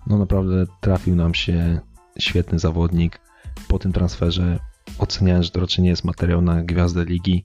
No 0.07 0.17
naprawdę 0.17 0.65
trafił 0.81 1.15
nam 1.15 1.33
się 1.33 1.79
świetny 2.19 2.59
zawodnik. 2.59 3.19
Po 3.67 3.79
tym 3.79 3.91
transferze 3.91 4.59
oceniałem, 4.97 5.43
że 5.43 5.51
to 5.51 5.59
raczej 5.59 5.83
nie 5.83 5.89
jest 5.89 6.03
materiał 6.03 6.41
na 6.41 6.63
gwiazdę 6.63 7.05
ligi, 7.05 7.43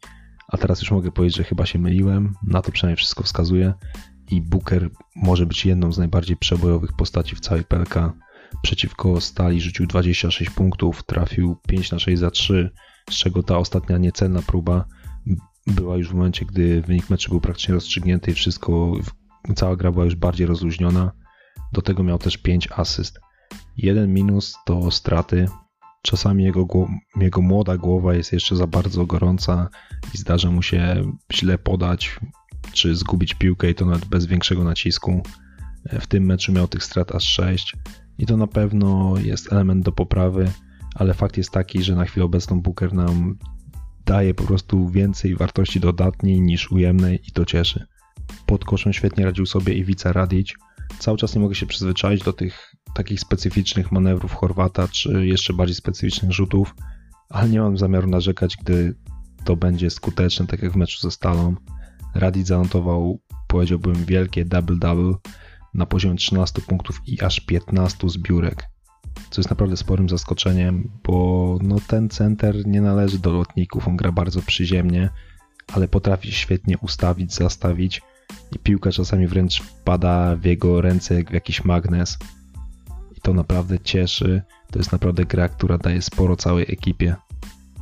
a 0.49 0.57
teraz 0.57 0.81
już 0.81 0.91
mogę 0.91 1.13
powiedzieć, 1.13 1.37
że 1.37 1.45
chyba 1.45 1.67
się 1.67 1.79
myliłem. 1.79 2.35
Na 2.43 2.63
to 2.63 2.73
przynajmniej 2.73 2.97
wszystko 2.97 3.23
wskazuje. 3.23 3.75
I 4.31 4.43
Booker 4.43 4.91
może 5.17 5.47
być 5.47 5.67
jedną 5.67 5.93
z 5.93 5.99
najbardziej 5.99 6.37
przebojowych 6.37 6.93
postaci 6.93 7.37
w 7.37 7.41
całej 7.41 7.65
PLK. 7.65 7.95
Przeciwko 8.63 9.21
Stali 9.21 9.61
rzucił 9.61 9.87
26 9.87 10.51
punktów, 10.51 11.03
trafił 11.03 11.57
5 11.69 11.93
na 11.93 11.99
6 11.99 12.19
za 12.19 12.31
3, 12.31 12.71
z 13.11 13.15
czego 13.15 13.43
ta 13.43 13.59
ostatnia 13.59 13.99
niecenna 13.99 14.43
próba 14.43 14.85
była 15.67 15.97
już 15.97 16.09
w 16.09 16.15
momencie, 16.15 16.47
gdy 16.47 16.83
wynik 16.83 17.11
meczu 17.11 17.31
był 17.31 17.41
praktycznie 17.41 17.75
rozstrzygnięty 17.75 18.31
i 18.31 18.35
wszystko, 18.35 18.93
cała 19.57 19.77
gra 19.77 19.93
była 19.93 20.05
już 20.05 20.15
bardziej 20.15 20.47
rozluźniona. 20.47 21.13
Do 21.73 21.83
tego 21.83 22.03
miał 22.03 22.19
też 22.19 22.37
5 22.37 22.69
asyst. 22.77 23.21
Jeden 23.77 24.15
minus 24.15 24.57
to 24.65 24.91
straty. 24.91 25.49
Czasami 26.03 26.45
jego, 26.45 26.67
jego 27.17 27.43
młoda 27.43 27.77
głowa 27.77 28.15
jest 28.15 28.33
jeszcze 28.33 28.57
za 28.57 28.67
bardzo 28.67 29.07
gorąca 29.07 29.69
i 30.15 30.19
zdarza 30.19 30.51
mu 30.51 30.63
się 30.63 31.13
źle 31.33 31.59
podać, 31.59 32.21
czy 32.73 32.95
zgubić 32.95 33.35
piłkę 33.35 33.71
i 33.71 33.75
to 33.75 33.85
nawet 33.85 34.05
bez 34.05 34.27
większego 34.27 34.65
nacisku. 34.65 35.23
W 36.01 36.07
tym 36.07 36.25
meczu 36.25 36.53
miał 36.53 36.69
tych 36.69 36.85
strat 36.85 37.15
aż 37.15 37.25
6 37.25 37.77
i 38.19 38.27
to 38.27 38.37
na 38.37 38.47
pewno 38.47 39.15
jest 39.19 39.53
element 39.53 39.85
do 39.85 39.93
poprawy, 39.93 40.53
ale 40.95 41.15
fakt 41.15 41.37
jest 41.37 41.51
taki, 41.51 41.83
że 41.83 41.95
na 41.95 42.05
chwilę 42.05 42.27
obecną 42.27 42.61
Booker 42.61 42.93
nam 42.93 43.39
daje 44.07 44.35
po 44.35 44.45
prostu 44.45 44.89
więcej 44.89 45.37
wartości 45.37 45.81
dodatniej 45.81 46.41
niż 46.41 46.71
ujemnej 46.71 47.21
i 47.29 47.33
to 47.33 47.45
cieszy. 47.45 47.87
Pod 48.47 48.65
koszem 48.65 48.93
świetnie 48.93 49.25
radził 49.25 49.47
sobie 49.47 49.75
Iwica 49.75 50.13
Radic. 50.13 50.55
Cały 50.99 51.19
czas 51.19 51.35
nie 51.35 51.41
mogę 51.41 51.55
się 51.55 51.67
przyzwyczaić 51.67 52.23
do 52.23 52.33
tych 52.33 52.75
takich 52.95 53.21
specyficznych 53.21 53.93
manewrów 53.93 54.33
Chorwata, 54.33 54.89
czy 54.89 55.27
jeszcze 55.27 55.53
bardziej 55.53 55.75
specyficznych 55.75 56.33
rzutów, 56.33 56.75
ale 57.29 57.49
nie 57.49 57.61
mam 57.61 57.79
zamiaru 57.79 58.09
narzekać, 58.09 58.57
gdy 58.57 58.95
to 59.45 59.57
będzie 59.57 59.91
skuteczne, 59.91 60.47
tak 60.47 60.63
jak 60.63 60.73
w 60.73 60.77
meczu 60.77 61.01
ze 61.01 61.11
Stalą. 61.11 61.55
Radic 62.15 62.47
zanotował, 62.47 63.21
powiedziałbym, 63.49 64.05
wielkie 64.05 64.45
double-double 64.45 65.15
na 65.75 65.87
poziomie 65.87 66.17
13 66.17 66.63
punktów 66.63 67.01
i 67.07 67.21
aż 67.23 67.41
15 67.41 68.09
zbiórek 68.09 68.75
co 69.31 69.41
jest 69.41 69.51
naprawdę 69.51 69.77
sporym 69.77 70.09
zaskoczeniem, 70.09 70.91
bo 71.05 71.59
no, 71.63 71.77
ten 71.87 72.09
center 72.09 72.67
nie 72.67 72.81
należy 72.81 73.19
do 73.19 73.33
lotników, 73.33 73.89
on 73.89 73.97
gra 73.97 74.13
bardzo 74.13 74.43
przyziemnie, 74.43 75.11
ale 75.73 75.89
potrafi 75.89 76.33
świetnie 76.33 76.79
ustawić, 76.79 77.35
zastawić 77.35 78.03
i 78.57 78.59
piłka 78.59 78.93
czasami 78.93 79.27
wręcz 79.27 79.63
wpada 79.63 80.37
w 80.37 80.45
jego 80.45 80.81
ręce 80.81 81.15
jak 81.15 81.31
jakiś 81.31 81.65
magnes. 81.65 82.19
I 83.17 83.21
to 83.21 83.35
naprawdę 83.35 83.79
cieszy, 83.79 84.43
to 84.71 84.79
jest 84.79 84.93
naprawdę 84.93 85.25
gra, 85.25 85.49
która 85.49 85.79
daje 85.79 86.03
sporo 86.03 86.37
całej 86.37 86.65
ekipie. 86.69 87.17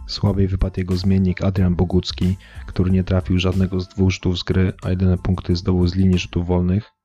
Słabiej 0.06 0.49
wypadł 0.49 0.80
jego 0.80 0.96
zmiennik 0.96 1.44
Adrian 1.44 1.75
Bogucki, 1.75 2.37
który 2.66 2.90
nie 2.90 3.04
trafił 3.04 3.38
żadnego 3.38 3.80
z 3.80 3.88
dwóch 3.88 4.11
rzutów 4.11 4.38
z 4.38 4.42
gry, 4.42 4.72
a 4.82 4.90
jedyne 4.90 5.18
punkty 5.18 5.56
zdobył 5.56 5.87
z 5.87 5.94
linii 5.94 6.18
rzutów 6.18 6.46
wolnych. 6.46 7.01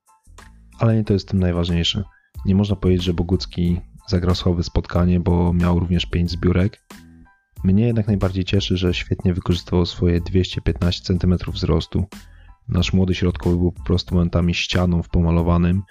Ale 0.80 0.96
nie 0.96 1.04
to 1.04 1.14
jest 1.14 1.28
tym 1.28 1.40
najważniejsze. 1.40 2.04
Nie 2.46 2.56
można 2.56 2.76
powiedzieć, 2.76 3.06
że 3.06 3.14
Bogucki 3.14 3.82
zagrał 4.08 4.36
słabe 4.36 4.64
spotkanie, 4.64 5.20
bo 5.20 5.54
miał 5.54 5.80
również 5.80 6.06
5 6.06 6.32
zbiórek. 6.32 6.84
Mnie 7.64 7.88
jednak 7.88 8.08
najbardziej 8.08 8.46
cieszy, 8.46 8.78
że 8.78 8.94
świetnie 8.94 9.34
wykorzystywał 9.34 9.86
swoje 9.86 10.22
215 10.22 11.04
cm 11.04 11.38
wzrostu. 11.48 12.06
Nasz 12.68 12.94
młody 12.94 13.16
środkowy 13.16 13.58
był 13.58 13.72
po 13.72 13.84
prostu 13.84 14.16
momentami 14.16 14.54
ścianą 14.54 15.04
w 15.04 15.10
pomalowanym. 15.10 15.84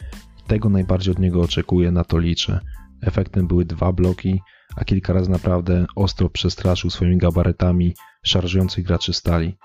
Tego 0.46 0.68
najbardziej 0.68 1.12
od 1.12 1.18
niego 1.18 1.42
oczekuję, 1.42 1.90
na 1.90 2.04
to 2.04 2.18
liczę. 2.18 2.60
Efektem 3.02 3.46
były 3.46 3.64
dwa 3.64 3.92
bloki, 3.92 4.40
a 4.76 4.84
kilka 4.84 5.12
razy 5.12 5.30
naprawdę 5.30 5.86
ostro 5.96 6.28
przestraszył 6.30 6.90
swoimi 6.90 7.18
gabaretami 7.18 7.94
szarżujących 8.22 8.84
graczy 8.84 9.12
stali. 9.12 9.56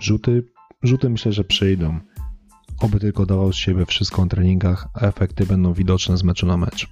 Rzuty, 0.00 0.44
rzuty 0.82 1.10
myślę, 1.10 1.32
że 1.32 1.44
przyjdą. 1.44 2.00
Oby 2.80 3.00
tylko 3.00 3.26
dawał 3.26 3.52
z 3.52 3.56
siebie 3.56 3.86
wszystko 3.86 4.22
na 4.22 4.28
treningach, 4.28 4.88
a 4.94 5.00
efekty 5.00 5.46
będą 5.46 5.72
widoczne 5.72 6.16
z 6.16 6.22
meczu 6.22 6.46
na 6.46 6.56
mecz. 6.56 6.88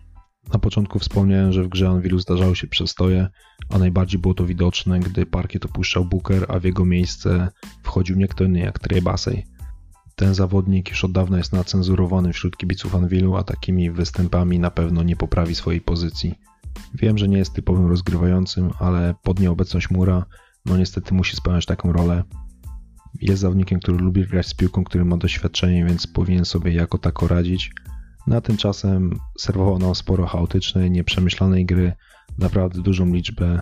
Na 0.52 0.58
początku 0.58 0.98
wspomniałem, 0.98 1.52
że 1.52 1.62
w 1.62 1.68
grze 1.68 1.88
Anvilu 1.88 2.18
zdarzały 2.18 2.56
się 2.56 2.66
przestoje, 2.66 3.28
a 3.68 3.78
najbardziej 3.78 4.20
było 4.20 4.34
to 4.34 4.46
widoczne, 4.46 5.00
gdy 5.00 5.26
parkiet 5.26 5.64
opuszczał 5.64 6.04
Booker, 6.04 6.46
a 6.48 6.58
w 6.58 6.64
jego 6.64 6.84
miejsce 6.84 7.48
wchodził 7.82 8.16
nie 8.16 8.28
kto 8.28 8.44
inny 8.44 8.58
jak 8.58 8.78
Trey. 8.78 9.02
Ten 10.16 10.34
zawodnik 10.34 10.90
już 10.90 11.04
od 11.04 11.12
dawna 11.12 11.38
jest 11.38 11.52
nacenzurowany 11.52 12.32
wśród 12.32 12.56
kibiców 12.56 12.94
Anvilu, 12.94 13.36
a 13.36 13.42
takimi 13.42 13.90
występami 13.90 14.58
na 14.58 14.70
pewno 14.70 15.02
nie 15.02 15.16
poprawi 15.16 15.54
swojej 15.54 15.80
pozycji. 15.80 16.34
Wiem, 16.94 17.18
że 17.18 17.28
nie 17.28 17.38
jest 17.38 17.52
typowym 17.52 17.86
rozgrywającym, 17.86 18.70
ale 18.78 19.14
pod 19.22 19.40
nieobecność 19.40 19.90
Mura, 19.90 20.24
no 20.66 20.76
niestety 20.76 21.14
musi 21.14 21.36
spełniać 21.36 21.66
taką 21.66 21.92
rolę. 21.92 22.24
Jest 23.20 23.40
zawodnikiem, 23.40 23.80
który 23.80 23.98
lubi 23.98 24.26
grać 24.26 24.46
z 24.46 24.54
piłką, 24.54 24.84
który 24.84 25.04
ma 25.04 25.16
doświadczenie, 25.16 25.84
więc 25.84 26.06
powinien 26.06 26.44
sobie 26.44 26.72
jako 26.72 26.98
tako 26.98 27.28
radzić, 27.28 27.70
na 28.28 28.40
tymczasem 28.40 29.18
serwował 29.38 29.78
nam 29.78 29.94
sporo 29.94 30.26
chaotycznej, 30.26 30.90
nieprzemyślanej 30.90 31.66
gry, 31.66 31.92
naprawdę 32.38 32.82
dużą 32.82 33.06
liczbę 33.06 33.60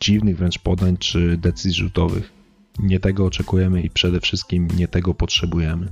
dziwnych 0.00 0.36
wręcz 0.36 0.58
podań 0.58 0.96
czy 0.96 1.38
decyzji 1.38 1.82
rzutowych. 1.82 2.32
Nie 2.78 3.00
tego 3.00 3.26
oczekujemy 3.26 3.82
i 3.82 3.90
przede 3.90 4.20
wszystkim 4.20 4.68
nie 4.76 4.88
tego 4.88 5.14
potrzebujemy. 5.14 5.88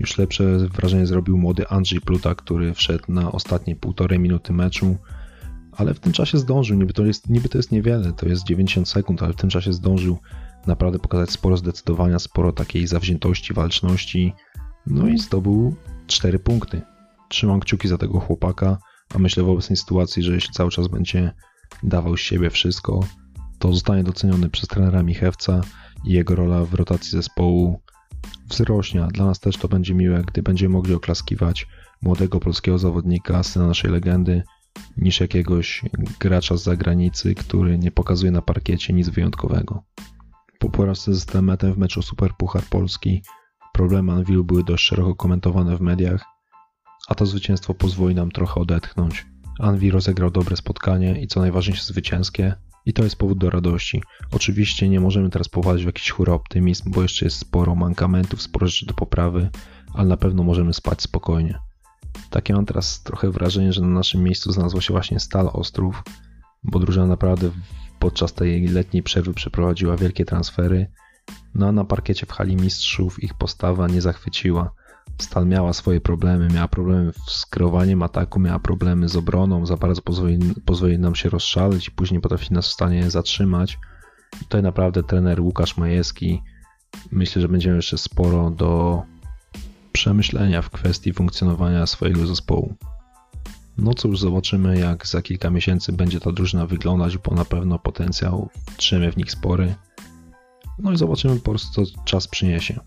Już 0.00 0.18
lepsze 0.18 0.58
wrażenie 0.58 1.06
zrobił 1.06 1.38
młody 1.38 1.68
Andrzej 1.68 2.00
Pluta, 2.00 2.34
który 2.34 2.74
wszedł 2.74 3.04
na 3.08 3.32
ostatnie 3.32 3.76
półtorej 3.76 4.18
minuty 4.18 4.52
meczu, 4.52 4.96
ale 5.72 5.94
w 5.94 6.00
tym 6.00 6.12
czasie 6.12 6.38
zdążył. 6.38 6.76
Niby 6.76 6.92
to, 6.92 7.04
jest, 7.04 7.28
niby 7.28 7.48
to 7.48 7.58
jest 7.58 7.72
niewiele, 7.72 8.12
to 8.12 8.28
jest 8.28 8.44
90 8.44 8.88
sekund, 8.88 9.22
ale 9.22 9.32
w 9.32 9.36
tym 9.36 9.50
czasie 9.50 9.72
zdążył 9.72 10.18
naprawdę 10.66 10.98
pokazać 10.98 11.30
sporo 11.30 11.56
zdecydowania, 11.56 12.18
sporo 12.18 12.52
takiej 12.52 12.86
zawziętości, 12.86 13.54
walczności. 13.54 14.32
No 14.86 15.08
i 15.08 15.18
zdobył 15.18 15.76
4 16.06 16.38
punkty 16.38 16.82
trzymam 17.28 17.60
kciuki 17.60 17.88
za 17.88 17.98
tego 17.98 18.20
chłopaka, 18.20 18.78
a 19.14 19.18
myślę 19.18 19.42
w 19.42 19.48
obecnej 19.48 19.76
sytuacji, 19.76 20.22
że 20.22 20.34
jeśli 20.34 20.54
cały 20.54 20.70
czas 20.70 20.88
będzie 20.88 21.32
dawał 21.82 22.16
z 22.16 22.20
siebie 22.20 22.50
wszystko, 22.50 23.00
to 23.58 23.72
zostanie 23.72 24.04
doceniony 24.04 24.48
przez 24.50 24.68
trenera 24.68 25.02
Michewca 25.02 25.60
i 26.04 26.12
jego 26.12 26.34
rola 26.34 26.64
w 26.64 26.74
rotacji 26.74 27.10
zespołu 27.10 27.82
wzrośnie. 28.50 29.08
Dla 29.12 29.24
nas 29.24 29.40
też 29.40 29.56
to 29.56 29.68
będzie 29.68 29.94
miłe, 29.94 30.22
gdy 30.26 30.42
będziemy 30.42 30.72
mogli 30.72 30.94
oklaskiwać 30.94 31.66
młodego 32.02 32.40
polskiego 32.40 32.78
zawodnika, 32.78 33.42
syna 33.42 33.66
naszej 33.66 33.90
legendy, 33.90 34.42
niż 34.96 35.20
jakiegoś 35.20 35.82
gracza 36.20 36.56
z 36.56 36.62
zagranicy, 36.62 37.34
który 37.34 37.78
nie 37.78 37.90
pokazuje 37.90 38.32
na 38.32 38.42
parkiecie 38.42 38.92
nic 38.92 39.08
wyjątkowego. 39.08 39.82
Po 40.58 40.70
porażce 40.70 41.14
z 41.14 41.22
Stemetem 41.22 41.74
w 41.74 41.78
meczu 41.78 42.02
Super 42.02 42.30
Puchar 42.38 42.62
Polski 42.62 43.22
problemy 43.72 44.12
Anwilu 44.12 44.44
były 44.44 44.64
dość 44.64 44.84
szeroko 44.84 45.14
komentowane 45.14 45.76
w 45.76 45.80
mediach, 45.80 46.24
a 47.08 47.14
to 47.14 47.26
zwycięstwo 47.26 47.74
pozwoli 47.74 48.14
nam 48.14 48.30
trochę 48.30 48.60
odetchnąć. 48.60 49.26
Anvi 49.58 49.90
rozegrał 49.90 50.30
dobre 50.30 50.56
spotkanie 50.56 51.20
i 51.22 51.26
co 51.26 51.40
najważniejsze 51.40 51.84
zwycięskie 51.84 52.54
i 52.86 52.92
to 52.92 53.04
jest 53.04 53.16
powód 53.16 53.38
do 53.38 53.50
radości. 53.50 54.02
Oczywiście 54.32 54.88
nie 54.88 55.00
możemy 55.00 55.30
teraz 55.30 55.48
popadać 55.48 55.82
w 55.82 55.86
jakiś 55.86 56.10
chóry 56.10 56.32
optymizm, 56.32 56.90
bo 56.90 57.02
jeszcze 57.02 57.24
jest 57.24 57.38
sporo 57.38 57.74
mankamentów, 57.74 58.42
sporo 58.42 58.66
rzeczy 58.66 58.86
do 58.86 58.94
poprawy, 58.94 59.50
ale 59.94 60.08
na 60.08 60.16
pewno 60.16 60.42
możemy 60.42 60.74
spać 60.74 61.02
spokojnie. 61.02 61.58
Takie 62.30 62.54
mam 62.54 62.66
teraz 62.66 63.02
trochę 63.02 63.30
wrażenie, 63.30 63.72
że 63.72 63.80
na 63.80 63.88
naszym 63.88 64.22
miejscu 64.22 64.52
znalazła 64.52 64.80
się 64.80 64.94
właśnie 64.94 65.20
Stal 65.20 65.50
Ostrów, 65.52 66.02
bo 66.64 66.78
drużyna 66.78 67.06
naprawdę 67.06 67.50
podczas 67.98 68.32
tej 68.32 68.68
letniej 68.68 69.02
przerwy 69.02 69.34
przeprowadziła 69.34 69.96
wielkie 69.96 70.24
transfery, 70.24 70.86
no 71.54 71.68
a 71.68 71.72
na 71.72 71.84
parkiecie 71.84 72.26
w 72.26 72.32
hali 72.32 72.56
mistrzów 72.56 73.22
ich 73.22 73.34
postawa 73.34 73.88
nie 73.88 74.00
zachwyciła. 74.00 74.72
Stal 75.18 75.46
miała 75.46 75.72
swoje 75.72 76.00
problemy, 76.00 76.48
miała 76.48 76.68
problemy 76.68 77.12
z 77.26 77.46
kreowaniem 77.46 78.02
ataku, 78.02 78.40
miała 78.40 78.58
problemy 78.58 79.08
z 79.08 79.16
obroną, 79.16 79.66
za 79.66 79.76
bardzo 79.76 80.02
pozwoli, 80.02 80.38
pozwoli 80.64 80.98
nam 80.98 81.14
się 81.14 81.30
rozszaleć 81.30 81.88
i 81.88 81.90
później 81.90 82.20
potrafi 82.20 82.54
nas 82.54 82.68
w 82.68 82.72
stanie 82.72 83.10
zatrzymać. 83.10 83.78
Tutaj 84.38 84.62
naprawdę 84.62 85.02
trener 85.02 85.40
Łukasz 85.40 85.76
Majewski 85.76 86.42
myślę, 87.12 87.42
że 87.42 87.48
będziemy 87.48 87.76
jeszcze 87.76 87.98
sporo 87.98 88.50
do 88.50 89.02
przemyślenia 89.92 90.62
w 90.62 90.70
kwestii 90.70 91.12
funkcjonowania 91.12 91.86
swojego 91.86 92.26
zespołu. 92.26 92.74
No 93.78 93.94
cóż, 93.94 94.20
zobaczymy 94.20 94.78
jak 94.78 95.06
za 95.06 95.22
kilka 95.22 95.50
miesięcy 95.50 95.92
będzie 95.92 96.20
ta 96.20 96.32
drużyna 96.32 96.66
wyglądać, 96.66 97.18
bo 97.18 97.34
na 97.34 97.44
pewno 97.44 97.78
potencjał 97.78 98.50
trzymy 98.76 99.12
w 99.12 99.16
nich 99.16 99.30
spory. 99.30 99.74
No 100.78 100.92
i 100.92 100.96
zobaczymy 100.96 101.36
po 101.36 101.50
prostu 101.50 101.86
co 101.86 102.02
czas 102.04 102.28
przyniesie. 102.28 102.80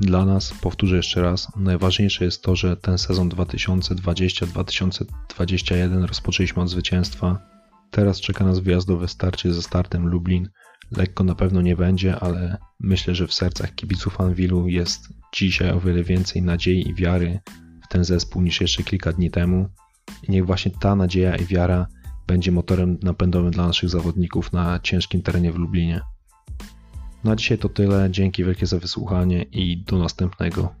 Dla 0.00 0.24
nas, 0.24 0.54
powtórzę 0.60 0.96
jeszcze 0.96 1.22
raz, 1.22 1.48
najważniejsze 1.56 2.24
jest 2.24 2.42
to, 2.42 2.56
że 2.56 2.76
ten 2.76 2.98
sezon 2.98 3.28
2020-2021 3.28 6.06
rozpoczęliśmy 6.06 6.62
od 6.62 6.70
zwycięstwa. 6.70 7.38
Teraz 7.90 8.20
czeka 8.20 8.44
nas 8.44 8.58
wyjazdowe 8.58 9.08
starcie 9.08 9.52
ze 9.52 9.62
startem 9.62 10.08
Lublin. 10.08 10.48
Lekko 10.96 11.24
na 11.24 11.34
pewno 11.34 11.62
nie 11.62 11.76
będzie, 11.76 12.16
ale 12.16 12.56
myślę, 12.80 13.14
że 13.14 13.26
w 13.26 13.34
sercach 13.34 13.74
kibiców 13.74 14.20
Anwilu 14.20 14.68
jest 14.68 15.08
dzisiaj 15.34 15.70
o 15.70 15.80
wiele 15.80 16.04
więcej 16.04 16.42
nadziei 16.42 16.88
i 16.88 16.94
wiary 16.94 17.40
w 17.84 17.88
ten 17.88 18.04
zespół 18.04 18.42
niż 18.42 18.60
jeszcze 18.60 18.82
kilka 18.82 19.12
dni 19.12 19.30
temu. 19.30 19.68
I 20.28 20.32
niech 20.32 20.46
właśnie 20.46 20.70
ta 20.80 20.96
nadzieja 20.96 21.36
i 21.36 21.44
wiara 21.44 21.86
będzie 22.26 22.52
motorem 22.52 22.98
napędowym 23.02 23.50
dla 23.50 23.66
naszych 23.66 23.88
zawodników 23.88 24.52
na 24.52 24.80
ciężkim 24.80 25.22
terenie 25.22 25.52
w 25.52 25.56
Lublinie. 25.56 26.00
Na 27.24 27.36
dzisiaj 27.36 27.58
to 27.58 27.68
tyle. 27.68 28.10
Dzięki 28.10 28.44
wielkie 28.44 28.66
za 28.66 28.78
wysłuchanie 28.78 29.42
i 29.42 29.84
do 29.84 29.98
następnego. 29.98 30.74